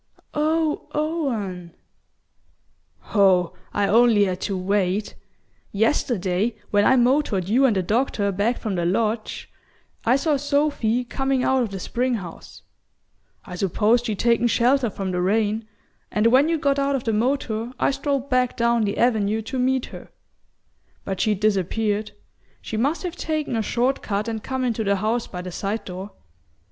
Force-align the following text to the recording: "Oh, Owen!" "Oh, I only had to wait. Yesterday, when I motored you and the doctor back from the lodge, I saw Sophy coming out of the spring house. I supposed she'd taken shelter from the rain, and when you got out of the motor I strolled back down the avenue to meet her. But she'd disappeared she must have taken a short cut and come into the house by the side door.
"Oh, 0.33 0.87
Owen!" 0.95 1.75
"Oh, 3.13 3.53
I 3.71 3.87
only 3.87 4.23
had 4.23 4.41
to 4.41 4.57
wait. 4.57 5.13
Yesterday, 5.71 6.55
when 6.71 6.85
I 6.85 6.95
motored 6.95 7.47
you 7.47 7.67
and 7.67 7.75
the 7.75 7.83
doctor 7.83 8.31
back 8.31 8.57
from 8.57 8.73
the 8.73 8.83
lodge, 8.83 9.47
I 10.03 10.15
saw 10.15 10.37
Sophy 10.37 11.03
coming 11.03 11.43
out 11.43 11.61
of 11.61 11.69
the 11.69 11.79
spring 11.79 12.15
house. 12.15 12.63
I 13.45 13.55
supposed 13.55 14.07
she'd 14.07 14.17
taken 14.17 14.47
shelter 14.47 14.89
from 14.89 15.11
the 15.11 15.21
rain, 15.21 15.67
and 16.09 16.25
when 16.31 16.49
you 16.49 16.57
got 16.57 16.79
out 16.79 16.95
of 16.95 17.03
the 17.03 17.13
motor 17.13 17.71
I 17.79 17.91
strolled 17.91 18.27
back 18.27 18.57
down 18.57 18.85
the 18.85 18.97
avenue 18.97 19.43
to 19.43 19.59
meet 19.59 19.85
her. 19.93 20.09
But 21.05 21.21
she'd 21.21 21.39
disappeared 21.41 22.13
she 22.59 22.75
must 22.75 23.03
have 23.03 23.15
taken 23.15 23.55
a 23.55 23.61
short 23.61 24.01
cut 24.01 24.27
and 24.27 24.41
come 24.41 24.63
into 24.63 24.83
the 24.83 24.95
house 24.95 25.27
by 25.27 25.43
the 25.43 25.51
side 25.51 25.85
door. 25.85 26.13